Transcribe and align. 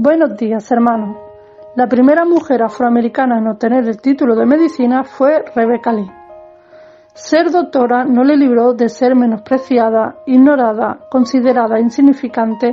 Buenos 0.00 0.36
días, 0.36 0.70
hermanos. 0.70 1.16
La 1.74 1.88
primera 1.88 2.24
mujer 2.24 2.62
afroamericana 2.62 3.38
en 3.38 3.48
obtener 3.48 3.88
el 3.88 4.00
título 4.00 4.36
de 4.36 4.46
medicina 4.46 5.02
fue 5.02 5.44
Rebecca 5.56 5.92
Lee. 5.92 6.08
Ser 7.14 7.50
doctora 7.50 8.04
no 8.04 8.22
le 8.22 8.36
libró 8.36 8.74
de 8.74 8.90
ser 8.90 9.16
menospreciada, 9.16 10.18
ignorada, 10.24 11.00
considerada 11.10 11.80
insignificante 11.80 12.70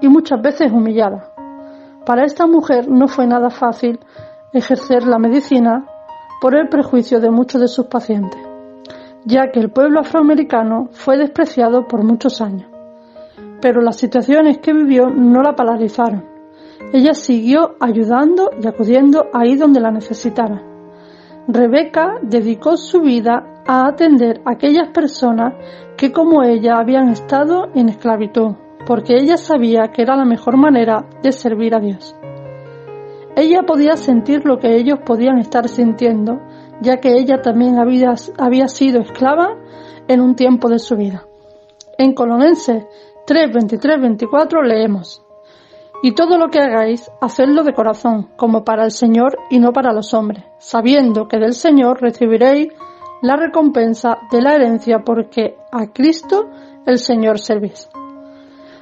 y 0.00 0.08
muchas 0.08 0.40
veces 0.40 0.70
humillada. 0.70 1.32
Para 2.06 2.24
esta 2.24 2.46
mujer 2.46 2.88
no 2.88 3.08
fue 3.08 3.26
nada 3.26 3.50
fácil 3.50 3.98
ejercer 4.52 5.08
la 5.08 5.18
medicina 5.18 5.84
por 6.40 6.54
el 6.54 6.68
prejuicio 6.68 7.18
de 7.18 7.32
muchos 7.32 7.60
de 7.60 7.66
sus 7.66 7.86
pacientes, 7.86 8.40
ya 9.24 9.50
que 9.50 9.58
el 9.58 9.72
pueblo 9.72 9.98
afroamericano 9.98 10.86
fue 10.92 11.18
despreciado 11.18 11.88
por 11.88 12.04
muchos 12.04 12.40
años. 12.40 12.70
Pero 13.60 13.80
las 13.80 13.96
situaciones 13.96 14.58
que 14.58 14.72
vivió 14.72 15.10
no 15.10 15.42
la 15.42 15.56
paralizaron 15.56 16.29
ella 16.92 17.14
siguió 17.14 17.76
ayudando 17.78 18.50
y 18.60 18.66
acudiendo 18.66 19.26
ahí 19.32 19.56
donde 19.56 19.80
la 19.80 19.90
necesitaba. 19.90 20.62
Rebeca 21.46 22.18
dedicó 22.22 22.76
su 22.76 23.00
vida 23.00 23.62
a 23.66 23.86
atender 23.86 24.40
a 24.44 24.52
aquellas 24.52 24.88
personas 24.88 25.54
que 25.96 26.12
como 26.12 26.42
ella 26.42 26.78
habían 26.78 27.08
estado 27.08 27.68
en 27.74 27.88
esclavitud, 27.88 28.54
porque 28.86 29.14
ella 29.16 29.36
sabía 29.36 29.88
que 29.92 30.02
era 30.02 30.16
la 30.16 30.24
mejor 30.24 30.56
manera 30.56 31.06
de 31.22 31.32
servir 31.32 31.74
a 31.74 31.80
Dios. 31.80 32.16
Ella 33.36 33.62
podía 33.62 33.96
sentir 33.96 34.44
lo 34.44 34.58
que 34.58 34.74
ellos 34.76 34.98
podían 35.06 35.38
estar 35.38 35.68
sintiendo, 35.68 36.40
ya 36.80 36.96
que 36.96 37.16
ella 37.16 37.40
también 37.40 37.78
había, 37.78 38.14
había 38.38 38.66
sido 38.66 39.00
esclava 39.00 39.56
en 40.08 40.20
un 40.20 40.34
tiempo 40.34 40.68
de 40.68 40.78
su 40.80 40.96
vida. 40.96 41.24
En 41.96 42.14
Colonenses 42.14 42.84
3, 43.26 43.52
23, 43.52 44.00
24 44.00 44.62
leemos, 44.62 45.24
y 46.02 46.12
todo 46.12 46.38
lo 46.38 46.48
que 46.48 46.60
hagáis, 46.60 47.10
hacedlo 47.20 47.62
de 47.62 47.74
corazón, 47.74 48.28
como 48.36 48.64
para 48.64 48.84
el 48.84 48.90
Señor 48.90 49.38
y 49.50 49.58
no 49.58 49.72
para 49.72 49.92
los 49.92 50.14
hombres, 50.14 50.44
sabiendo 50.58 51.28
que 51.28 51.38
del 51.38 51.52
Señor 51.52 52.00
recibiréis 52.00 52.68
la 53.22 53.36
recompensa 53.36 54.18
de 54.30 54.40
la 54.40 54.54
herencia 54.54 55.00
porque 55.04 55.56
a 55.70 55.88
Cristo 55.92 56.48
el 56.86 56.98
Señor 56.98 57.38
servís. 57.38 57.88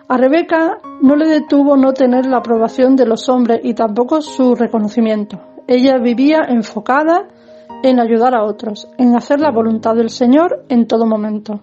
A 0.06 0.16
Rebeca 0.16 0.78
no 1.02 1.16
le 1.16 1.27
detuvo 1.27 1.77
no 1.77 1.92
tener 1.92 2.24
la 2.27 2.39
aprobación 2.39 2.96
de 2.96 3.05
los 3.05 3.28
hombres 3.28 3.61
y 3.62 3.74
tampoco 3.74 4.22
su 4.22 4.55
reconocimiento. 4.55 5.39
Ella 5.66 5.98
vivía 5.98 6.46
enfocada 6.48 7.28
en 7.83 8.00
ayudar 8.00 8.34
a 8.34 8.44
otros, 8.44 8.89
en 8.96 9.14
hacer 9.14 9.41
la 9.41 9.50
voluntad 9.50 9.94
del 9.94 10.08
Señor 10.08 10.64
en 10.69 10.86
todo 10.86 11.05
momento. 11.05 11.61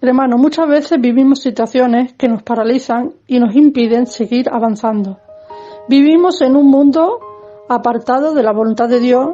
Hermano, 0.00 0.36
muchas 0.36 0.68
veces 0.68 1.00
vivimos 1.00 1.40
situaciones 1.40 2.12
que 2.14 2.28
nos 2.28 2.42
paralizan 2.42 3.12
y 3.26 3.38
nos 3.38 3.54
impiden 3.54 4.06
seguir 4.06 4.48
avanzando. 4.50 5.18
Vivimos 5.88 6.40
en 6.42 6.56
un 6.56 6.70
mundo 6.70 7.18
apartado 7.68 8.34
de 8.34 8.42
la 8.42 8.52
voluntad 8.52 8.88
de 8.88 9.00
Dios, 9.00 9.28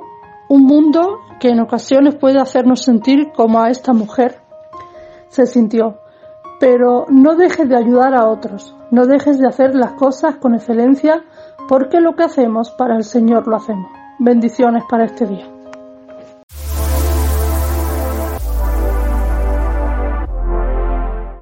un 0.49 0.65
mundo 0.65 1.19
que 1.41 1.49
en 1.49 1.61
ocasiones 1.61 2.17
puede 2.17 2.41
hacernos 2.41 2.83
sentir 2.83 3.33
como 3.35 3.61
a 3.61 3.71
esta 3.71 3.93
mujer 3.93 4.41
se 5.29 5.47
sintió. 5.47 6.01
Pero 6.59 7.07
no 7.09 7.37
dejes 7.37 7.69
de 7.69 7.77
ayudar 7.77 8.15
a 8.15 8.29
otros, 8.29 8.77
no 8.91 9.07
dejes 9.07 9.39
de 9.39 9.49
hacer 9.49 9.75
las 9.75 9.93
cosas 9.93 10.37
con 10.37 10.55
excelencia 10.55 11.25
porque 11.69 12.01
lo 12.01 12.15
que 12.15 12.25
hacemos 12.25 12.71
para 12.73 12.97
el 12.97 13.05
Señor 13.05 13.47
lo 13.47 13.57
hacemos. 13.57 13.91
Bendiciones 14.19 14.85
para 14.91 15.05
este 15.05 15.27
día. 15.27 15.60